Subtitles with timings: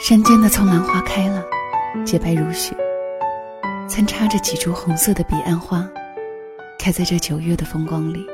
[0.00, 1.44] 山间的葱兰花开了，
[2.06, 2.74] 洁白如雪，
[3.86, 5.86] 参插着几株红色的彼岸花，
[6.78, 8.26] 开在这九月的风光里，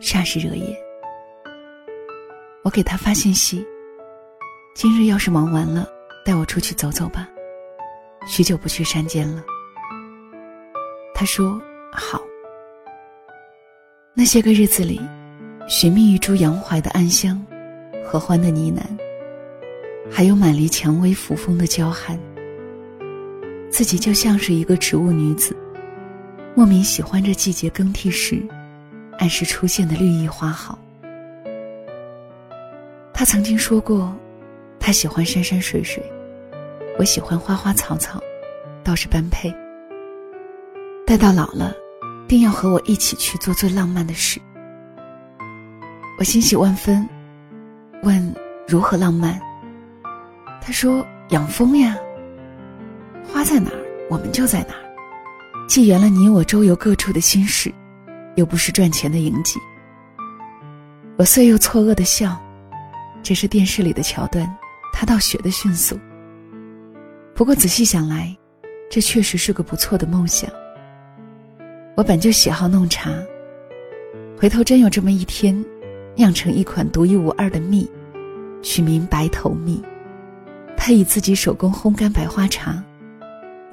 [0.00, 0.76] 煞是惹眼。
[2.64, 3.64] 我给他发信息
[4.74, 5.88] ：“今日要是忙完了，
[6.24, 7.28] 带我出去走走吧。
[8.26, 9.44] 许久不去山间了。”
[11.14, 11.62] 他说
[11.94, 12.20] ：“好。”
[14.12, 15.00] 那些个日子里，
[15.68, 17.40] 寻觅一株杨槐的暗香，
[18.04, 19.05] 合欢的呢喃。
[20.10, 22.18] 还有满离蔷薇扶风的娇憨，
[23.70, 25.54] 自己就像是一个植物女子，
[26.54, 28.42] 莫名喜欢着季节更替时，
[29.18, 30.78] 按时出现的绿意花好。
[33.12, 34.14] 他曾经说过，
[34.80, 36.02] 他喜欢山山水水，
[36.98, 38.20] 我喜欢花花草草，
[38.82, 39.54] 倒是般配。
[41.06, 41.74] 待到老了，
[42.26, 44.40] 定要和我一起去做最浪漫的事。
[46.18, 47.06] 我欣喜万分，
[48.02, 48.34] 问
[48.66, 49.38] 如何浪漫。
[50.66, 51.96] 他说：“养蜂呀，
[53.32, 53.78] 花在哪儿，
[54.10, 54.82] 我们就在哪儿，
[55.68, 57.72] 既圆了你我周游各处的心事，
[58.34, 59.58] 又不是赚钱的营妓。”
[61.16, 62.36] 我遂又错愕的笑，
[63.22, 64.44] 这是电视里的桥段，
[64.92, 65.96] 他倒学的迅速。
[67.32, 68.36] 不过仔细想来，
[68.90, 70.50] 这确实是个不错的梦想。
[71.96, 73.12] 我本就喜好弄茶，
[74.36, 75.64] 回头真有这么一天，
[76.16, 77.88] 酿成一款独一无二的蜜，
[78.64, 79.80] 取名白头蜜。
[80.86, 82.80] 他以自己手工烘干白花茶，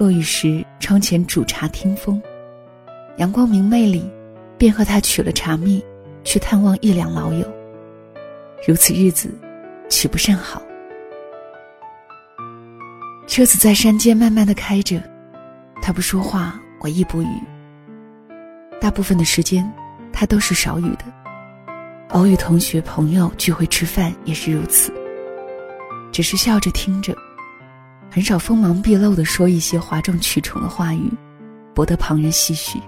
[0.00, 2.20] 落雨时窗前煮茶听风，
[3.18, 4.04] 阳光明媚里，
[4.58, 5.80] 便和他取了茶蜜，
[6.24, 7.46] 去探望一两老友。
[8.66, 9.32] 如此日子，
[9.88, 10.60] 岂不甚好？
[13.28, 15.00] 车子在山间慢慢的开着，
[15.80, 17.28] 他不说话，我亦不语。
[18.80, 19.64] 大部分的时间，
[20.12, 21.04] 他都是少语的，
[22.08, 24.92] 偶与同学朋友聚会吃饭也是如此。
[26.14, 27.12] 只是笑着听着，
[28.08, 31.10] 很少锋芒毕露的说一些哗众取宠的话语，
[31.74, 32.78] 博得旁人唏嘘。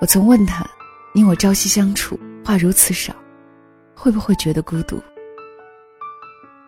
[0.00, 0.66] 我曾问他
[1.14, 3.14] ：“你我朝夕相处，话如此少，
[3.94, 5.00] 会不会觉得孤独？”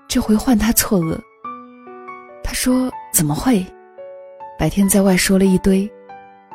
[0.06, 1.18] 这回换他错愕。
[2.44, 3.66] 他说：“怎么会？
[4.60, 5.90] 白天在外说了一堆，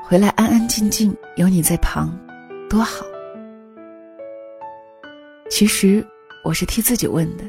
[0.01, 2.17] 回来安安静静，有你在旁，
[2.69, 3.05] 多好。”
[5.51, 6.01] 其实
[6.45, 7.43] 我是替自己问的。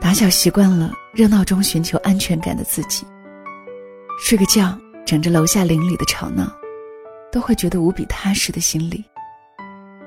[0.00, 3.04] 打小习惯了热闹中寻求安全感的自己，
[4.22, 6.50] 睡个觉，整着楼下邻里的吵闹，
[7.32, 9.04] 都会觉得无比踏实的心理，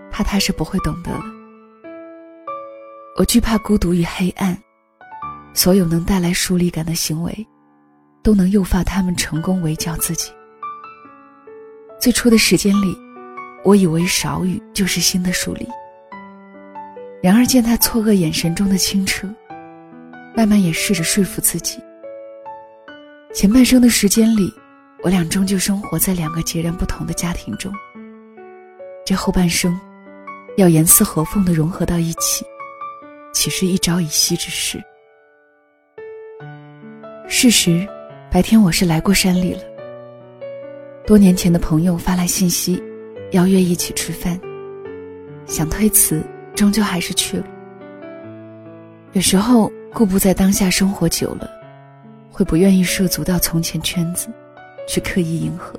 [0.10, 1.24] 怕他是不会懂得的。
[3.18, 4.58] 我惧怕孤独与黑暗，
[5.54, 7.48] 所有能带来疏离感的行为，
[8.24, 10.32] 都能诱发他们成功围剿自己。
[12.00, 12.98] 最初的时间里，
[13.66, 15.68] 我以为少语就是新的疏离，
[17.22, 19.28] 然而见他错愕眼神中的清澈。
[20.40, 21.78] 慢慢也试着说服自己。
[23.34, 24.50] 前半生的时间里，
[25.04, 27.70] 我俩终究生活在两个截然不同的家庭中。
[29.06, 29.78] 这后半生，
[30.56, 32.46] 要严丝合缝的融合到一起，
[33.34, 34.82] 岂是一朝一夕之事？
[37.28, 37.86] 事实，
[38.32, 39.62] 白天我是来过山里了。
[41.06, 42.82] 多年前的朋友发来信息，
[43.34, 44.40] 邀约一起吃饭。
[45.46, 46.24] 想推辞，
[46.56, 47.46] 终究还是去了。
[49.12, 49.70] 有时候。
[49.94, 51.50] 顾不在当下生活久了，
[52.32, 54.30] 会不愿意涉足到从前圈子，
[54.88, 55.78] 去刻意迎合。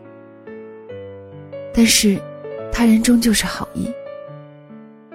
[1.72, 2.20] 但是，
[2.72, 3.90] 他人终究是好意，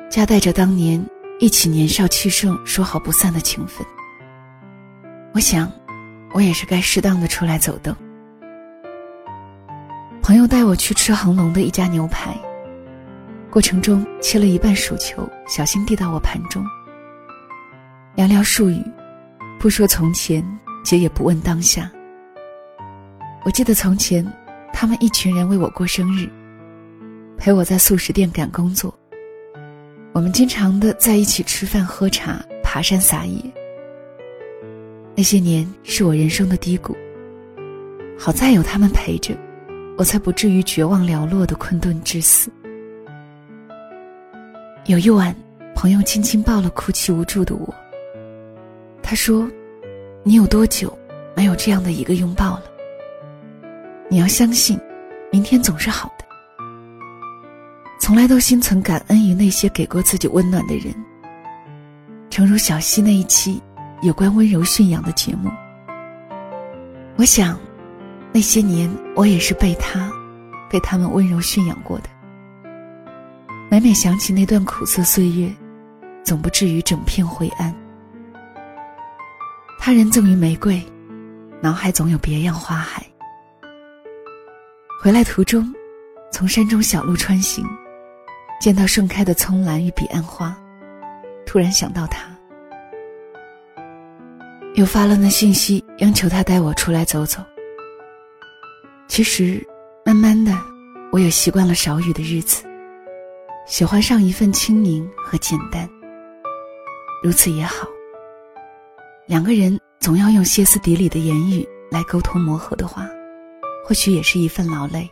[0.10, 1.04] 夹带着当年
[1.40, 3.86] 一起年少气盛、说好不散的情分。
[5.34, 5.72] 我想，
[6.34, 7.96] 我也是该适当的出来走动。
[10.22, 12.36] 朋友带我去吃恒隆的一家牛排，
[13.52, 16.66] 过程中切了一半薯球，小心递到我盘中。
[18.16, 18.82] 寥寥数语，
[19.60, 20.42] 不说从前，
[20.86, 21.92] 姐也不问当下。
[23.44, 24.26] 我记得从前，
[24.72, 26.30] 他们一群人为我过生日，
[27.38, 28.98] 陪我在素食店赶工作。
[30.14, 33.44] 我们经常的在一起吃饭、喝茶、爬山、撒野。
[35.14, 36.96] 那些年是我人生的低谷，
[38.18, 39.36] 好在有他们陪着，
[39.98, 42.50] 我才不至于绝望寥落的困顿致死。
[44.86, 45.36] 有一晚，
[45.76, 47.76] 朋友轻轻抱了哭泣无助的我。
[49.08, 49.48] 他说
[50.26, 50.92] ：“你有多久
[51.36, 52.64] 没有这样的一个拥抱了？
[54.10, 54.80] 你要相信，
[55.32, 56.26] 明天总是好的。
[58.00, 60.92] 从来都心存感恩于那些给过自己温暖的人。
[62.32, 63.62] 诚如小溪那一期
[64.02, 65.52] 有关温柔驯养的节目，
[67.16, 67.60] 我想，
[68.34, 70.12] 那些年我也是被他，
[70.68, 72.10] 被他们温柔驯养过的。
[73.70, 75.54] 每每想起那段苦涩岁月，
[76.24, 77.72] 总不至于整片灰暗。”
[79.86, 80.82] 他人赠予玫瑰，
[81.62, 83.06] 脑海总有别样花海。
[85.00, 85.72] 回来途中，
[86.32, 87.64] 从山中小路穿行，
[88.60, 90.58] 见到盛开的葱兰与彼岸花，
[91.46, 92.36] 突然想到他，
[94.74, 97.40] 又发了那信息，央求他带我出来走走。
[99.08, 99.64] 其实，
[100.04, 100.52] 慢慢的，
[101.12, 102.66] 我也习惯了少雨的日子，
[103.68, 105.88] 喜欢上一份清明和简单。
[107.22, 107.88] 如此也好。
[109.28, 113.08] 两个人总要用歇斯底里的言语来沟通磨合的话，
[113.84, 115.10] 或许也是一份劳累。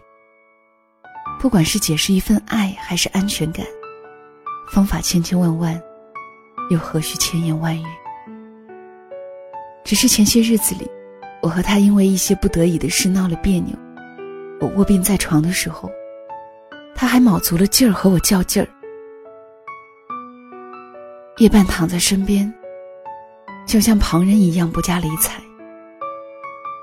[1.40, 3.66] 不管是解释一份爱，还是安全感，
[4.70, 5.82] 方法千千万万，
[6.70, 7.86] 又何须千言万语？
[9.84, 10.88] 只是前些日子里，
[11.42, 13.76] 我和他因为一些不得已的事闹了别扭。
[14.62, 15.92] 我卧病在床的时候，
[16.94, 18.70] 他还卯足了劲儿和我较劲儿。
[21.38, 22.54] 夜半躺在身边，
[23.66, 25.42] 就像旁人一样不加理睬。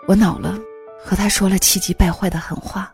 [0.08, 0.58] 我恼了，
[1.02, 2.92] 和他说了气急败坏的狠话，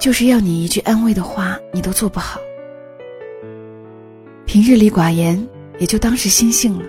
[0.00, 2.40] 就是要你一句安慰的话，你都做不好。
[4.46, 5.46] 平日里寡言，
[5.78, 6.84] 也就当是心性了。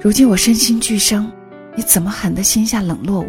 [0.00, 1.30] 如今我身心俱伤，
[1.74, 3.26] 你怎么狠得心下冷落我？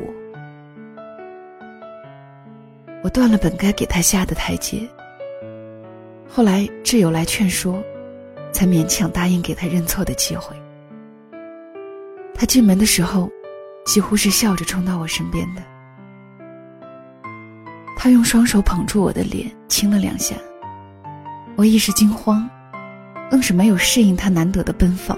[3.04, 4.88] 我断了本该给他下的台阶。
[6.30, 7.84] 后来挚友来劝说，
[8.52, 10.56] 才勉强答应给他认错的机会。
[12.34, 13.30] 他进门的时候，
[13.86, 15.62] 几乎是笑着冲到我身边的。
[17.98, 20.36] 他用双手捧住我的脸，亲了两下。
[21.56, 22.50] 我一时惊慌，
[23.30, 25.18] 愣是没有适应他难得的奔放。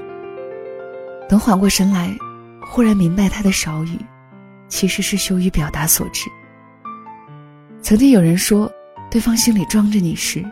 [1.30, 2.14] 等缓过神来，
[2.66, 3.98] 忽然明白他的少语，
[4.68, 6.30] 其实是羞于表达所致。
[7.82, 8.70] 曾经有人说，
[9.10, 10.44] 对方心里装着你时。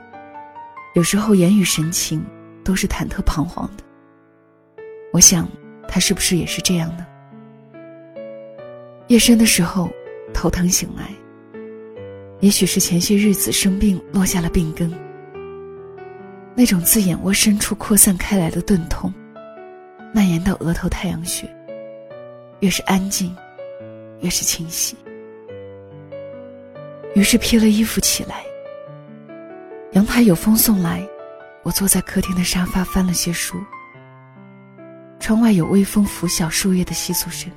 [0.93, 2.23] 有时候言语神情
[2.63, 3.83] 都是忐忑彷徨的。
[5.13, 5.47] 我想，
[5.87, 7.05] 他是不是也是这样呢？
[9.07, 9.89] 夜深的时候，
[10.33, 11.09] 头疼醒来，
[12.39, 14.91] 也许是前些日子生病落下了病根。
[16.55, 19.13] 那种自眼窝深处扩散开来的钝痛，
[20.13, 21.47] 蔓延到额头太阳穴。
[22.59, 23.35] 越是安静，
[24.19, 24.95] 越是清晰。
[27.15, 28.45] 于是披了衣服起来。
[29.93, 31.05] 阳台有风送来，
[31.63, 33.57] 我坐在客厅的沙发翻了些书。
[35.19, 37.51] 窗外有微风拂晓树叶的窸窣声。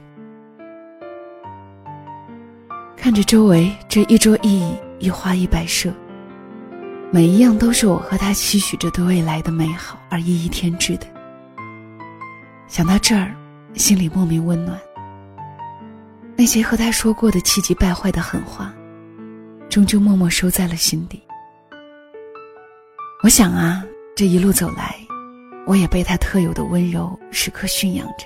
[2.96, 5.92] 看着周围这一桌一椅一花一摆设，
[7.10, 11.06] 每一样都是我和他期许着对未来的美好而一一添置的。
[12.66, 13.34] 想到这儿，
[13.74, 14.78] 心里莫名温暖。
[16.36, 18.72] 那些和他说过的气急败坏的狠话，
[19.68, 21.22] 终究默默收在了心底。
[23.22, 23.84] 我想啊，
[24.16, 24.94] 这一路走来，
[25.66, 28.24] 我也被他特有的温柔时刻驯养着。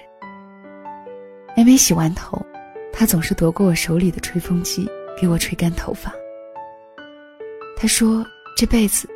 [1.56, 2.38] 每每洗完头，
[2.92, 4.86] 他总是夺过我手里的吹风机，
[5.18, 6.12] 给我吹干头发。
[7.74, 8.22] 他说
[8.54, 9.08] 这辈子，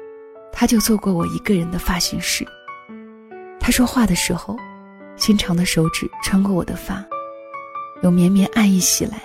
[0.51, 2.43] 他就做过我一个人的发型师。
[3.61, 4.57] 他说话的时候，
[5.15, 7.05] 纤长的手指穿过我的发，
[8.03, 9.21] 有绵绵爱意袭来。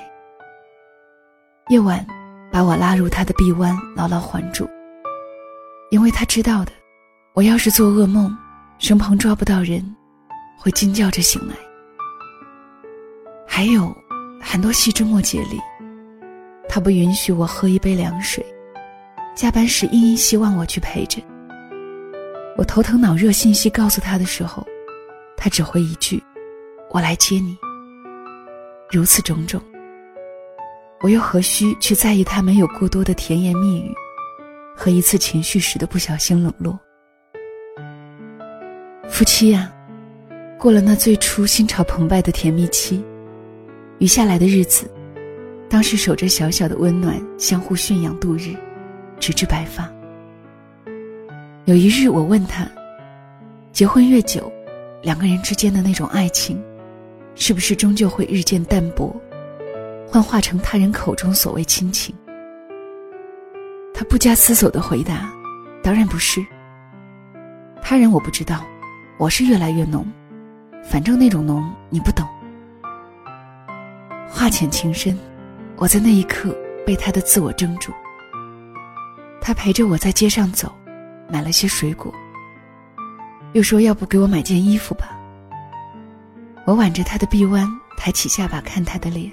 [1.69, 2.05] 夜晚，
[2.51, 4.69] 把我拉入他的臂弯，牢牢环住。
[5.91, 6.73] 因为他知道的，
[7.37, 8.35] 我要是做噩梦，
[8.79, 9.95] 身旁抓不到人，
[10.57, 11.53] 会惊叫着醒来。
[13.47, 13.95] 还有
[14.41, 15.61] 很多细枝末节里，
[16.67, 18.44] 他不允许我喝一杯凉水，
[19.35, 21.21] 加班时殷殷希望我去陪着。
[22.57, 24.65] 我头疼脑热信息告诉他的时候，
[25.37, 26.19] 他只回一句
[26.89, 27.56] ：“我来接你。”
[28.91, 29.61] 如此种种，
[31.01, 33.94] 我又何须去在意他没有过多的甜言蜜语？
[34.75, 36.79] 和一次情绪时的不小心冷落，
[39.09, 39.71] 夫妻呀，
[40.59, 43.04] 过了那最初心潮澎湃的甜蜜期，
[43.99, 44.90] 余下来的日子，
[45.69, 48.56] 当是守着小小的温暖，相互驯养度日，
[49.19, 49.90] 直至白发。
[51.66, 52.69] 有一日，我问他，
[53.71, 54.52] 结婚越久，
[55.02, 56.61] 两个人之间的那种爱情，
[57.33, 59.16] 是不是终究会日渐淡薄，
[60.07, 62.14] 幻化成他人口中所谓亲情？
[63.94, 65.33] 他不加思索的回答
[65.81, 66.45] ：“当然不是。
[67.81, 68.64] 他人我不知道，
[69.18, 70.06] 我是越来越浓，
[70.83, 72.28] 反正那种浓你不懂。”
[74.30, 75.18] 话浅情深，
[75.76, 76.56] 我在那一刻
[76.86, 77.92] 被他的自我怔住。
[79.42, 80.71] 他陪着我在街上走，
[81.30, 82.14] 买了些水果，
[83.54, 85.18] 又说要不给我买件衣服吧。
[86.66, 89.31] 我挽着他的臂弯，抬起下巴看他的脸，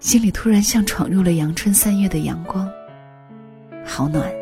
[0.00, 2.68] 心里突然像闯入了阳春三月的阳光。
[3.84, 4.39] 好暖。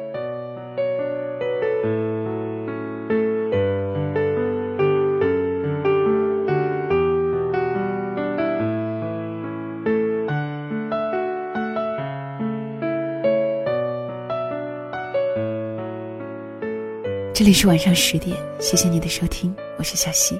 [17.38, 20.36] 这里是晚上十点，谢谢你的收听，我是小溪。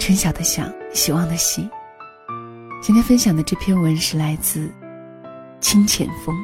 [0.00, 1.70] 春晓的晓，希望的希。
[2.82, 4.68] 今天分享的这篇文是来自
[5.60, 6.34] 清浅风，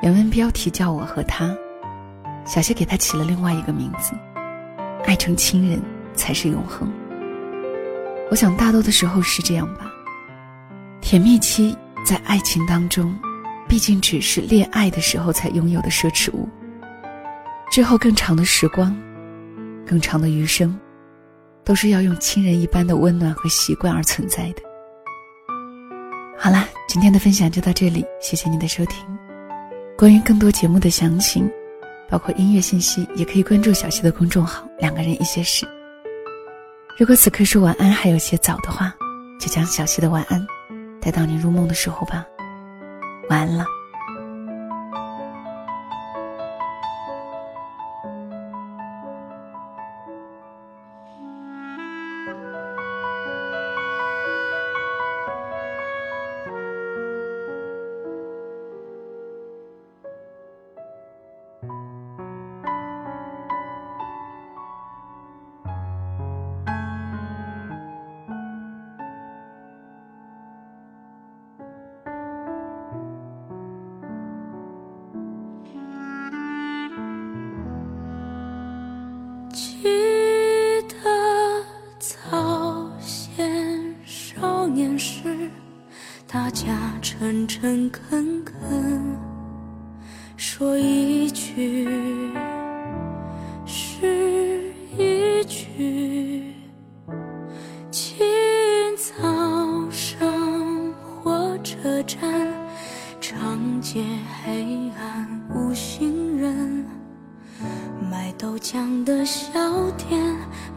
[0.00, 1.54] 原文标题叫我和他，
[2.46, 4.14] 小溪给他起了另外一个名字，
[5.04, 5.78] 爱成亲人
[6.14, 6.90] 才是永恒。
[8.30, 9.92] 我想大多的时候是这样吧，
[11.02, 13.14] 甜蜜期在爱情当中，
[13.68, 16.48] 毕竟只是恋爱的时候才拥有的奢侈物。
[17.74, 18.96] 之后更长的时光，
[19.84, 20.78] 更长的余生，
[21.64, 24.62] 都是要用亲人一般的温暖和习惯而存在的。
[26.38, 29.04] 好啦，今天的分享就到这里，谢谢你的收听。
[29.98, 31.50] 关于更多节目的详情，
[32.08, 35.66] 包括音乐信息，也可以关注小溪的公众号“两个人一些事”。
[36.96, 38.94] 如果此刻说晚安还有些早的话，
[39.40, 40.46] 就将小溪的晚安
[41.00, 42.24] 带到你入梦的时候吧。
[43.28, 43.66] 晚安了。
[88.24, 89.18] 诚恳，
[90.34, 91.86] 说一句
[93.66, 96.54] 是一句。
[97.90, 98.16] 清
[98.96, 100.26] 早上
[100.94, 102.48] 火车站，
[103.20, 104.02] 长街
[104.42, 106.82] 黑暗无行人，
[108.10, 109.52] 卖豆浆的小
[109.98, 110.18] 店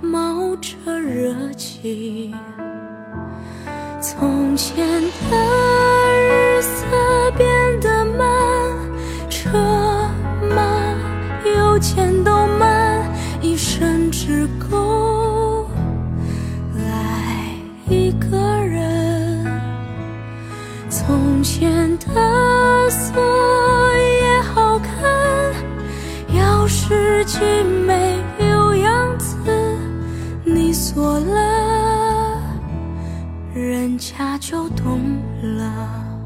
[0.01, 2.35] 冒着热气。
[4.01, 5.01] 从前
[5.31, 5.66] 的
[34.77, 35.01] 懂
[35.57, 36.16] 了。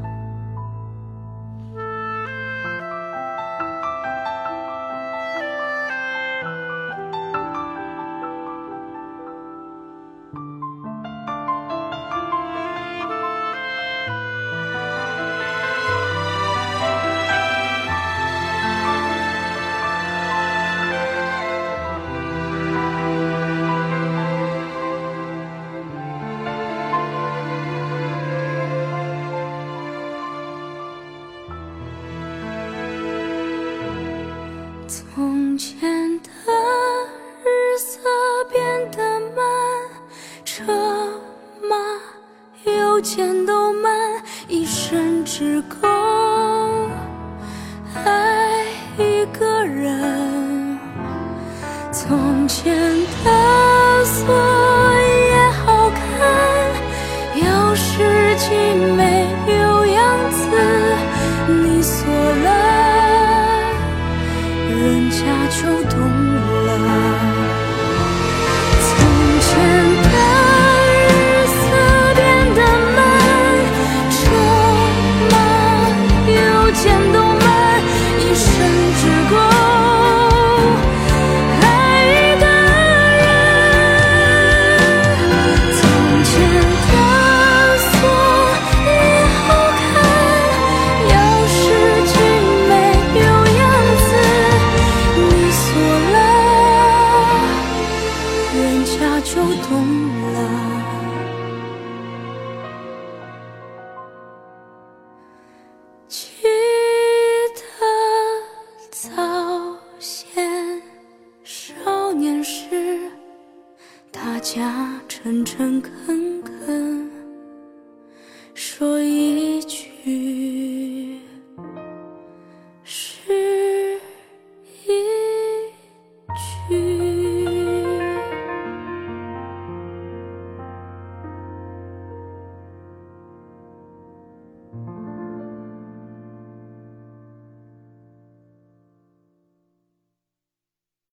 [114.24, 116.21] 大家诚诚恳。